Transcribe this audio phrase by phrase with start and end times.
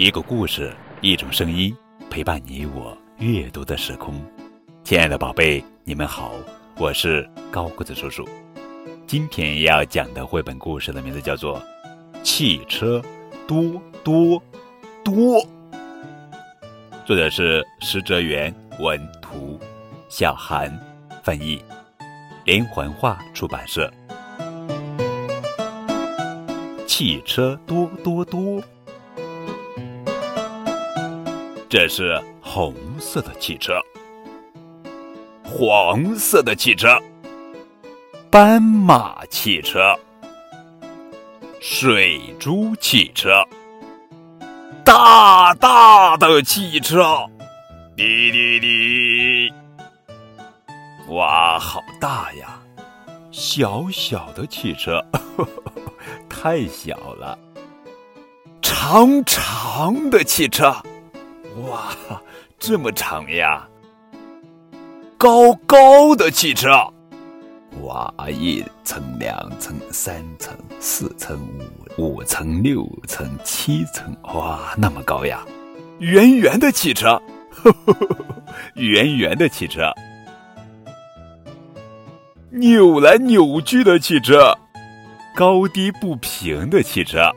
[0.00, 1.76] 一个故事，一种声音，
[2.08, 4.14] 陪伴你我阅读的时空。
[4.84, 6.30] 亲爱的宝贝，你们好，
[6.76, 8.24] 我是高个子叔叔。
[9.08, 11.60] 今天要讲的绘本故事的名字叫做
[12.22, 13.02] 《汽车
[13.48, 13.60] 多
[14.04, 14.40] 多
[15.02, 15.14] 多》，
[17.04, 19.58] 作者是石哲元，文图，
[20.08, 20.72] 小韩
[21.24, 21.60] 翻译，
[22.44, 23.92] 连环画出版社。
[26.86, 28.62] 汽车多多多，
[31.70, 33.74] 这是红色的汽车，
[35.44, 36.98] 黄色的汽车，
[38.30, 39.94] 斑马汽车，
[41.60, 43.46] 水珠汽车，
[44.82, 47.28] 大大的汽车，
[47.94, 49.52] 滴滴滴！
[51.10, 52.58] 哇，好大呀！
[53.30, 55.04] 小小的汽车。
[56.30, 57.38] 太小了，
[58.62, 60.74] 长长的汽车，
[61.66, 61.90] 哇，
[62.58, 63.66] 这么长呀！
[65.16, 66.68] 高高的汽车，
[67.82, 71.40] 哇，一层、两层、三层、四层、
[71.96, 75.44] 五五层、六层、七层，哇，那么高呀！
[75.98, 77.20] 圆圆的汽车，
[77.50, 78.16] 呵呵呵
[78.74, 79.92] 圆圆的汽车，
[82.50, 84.56] 扭来扭去的汽车。
[85.34, 87.32] 高低不平的汽车，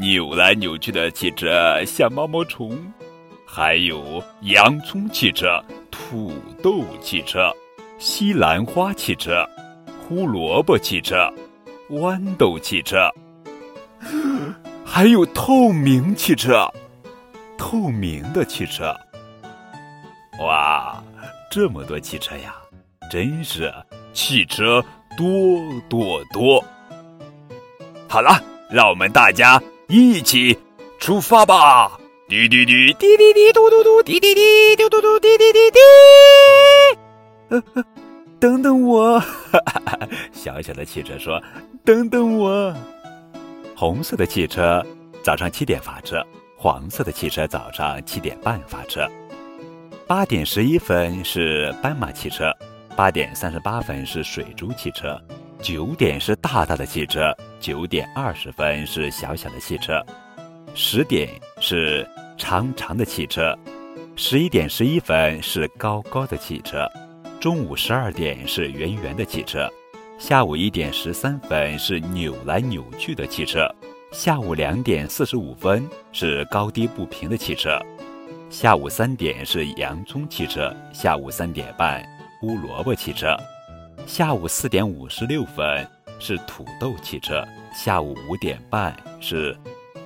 [0.00, 2.76] 扭来扭去的汽车像毛毛虫，
[3.46, 7.50] 还有洋葱汽车、土豆汽车、
[7.98, 9.48] 西兰花汽车、
[10.06, 11.32] 胡萝卜汽车、
[11.88, 13.08] 豌豆汽车，
[14.84, 16.70] 还有透明汽车，
[17.56, 18.94] 透明的汽车。
[20.40, 21.02] 哇，
[21.50, 22.54] 这么多汽车呀，
[23.10, 23.72] 真是
[24.12, 24.84] 汽车
[25.16, 25.26] 多
[25.88, 26.62] 多多。
[28.06, 28.38] 好了，
[28.70, 30.58] 让我们大家一起
[30.98, 31.98] 出发吧！
[32.28, 35.78] 滴滴滴滴滴滴嘟嘟嘟，滴滴滴嘟嘟嘟，滴滴滴滴。
[37.50, 37.62] 呃，
[38.40, 39.22] 等等我！
[40.32, 41.40] 小小的汽车说
[41.86, 42.74] ：“等等我。”
[43.76, 44.84] 红色的汽车
[45.22, 46.20] 早上七点发车，
[46.56, 49.08] 黄色的汽车早上七点半发车。
[50.08, 52.52] 八点十一分是斑马汽车，
[52.96, 55.16] 八点三十八分是水珠汽车。
[55.62, 60.04] 九点是大大的汽车，九点二十分是小小的汽车，
[60.78, 62.06] 十点是
[62.36, 63.58] 长长的汽车，
[64.14, 66.86] 十一点十一分是高高的汽车，
[67.40, 69.66] 中午十二点是圆圆的汽车，
[70.18, 73.66] 下午一点十三分是扭来扭去的汽车，
[74.12, 77.80] 下午两点四十五分是高低不平的汽车，
[78.50, 82.04] 下午三点是洋葱汽车，下午三点半
[82.38, 83.34] 胡萝卜汽车。
[84.06, 85.88] 下午四点五十六分
[86.20, 87.42] 是土豆汽车，
[87.74, 89.56] 下午五点半是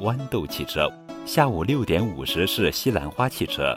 [0.00, 0.90] 豌豆汽车，
[1.26, 3.76] 下午六点五十是西兰花汽车，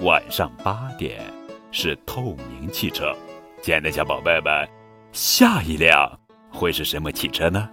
[0.00, 1.22] 晚上八点
[1.70, 3.16] 是透明汽车。
[3.62, 4.68] 亲爱的小宝贝们，
[5.10, 6.20] 下一辆
[6.50, 7.66] 会是什么汽车呢？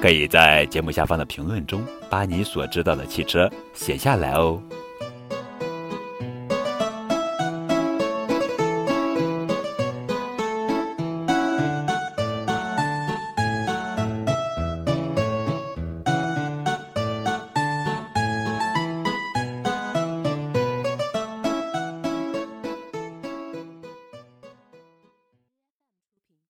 [0.00, 4.58] 可以在节目下方的评论中把你所知道的汽车写下来哦。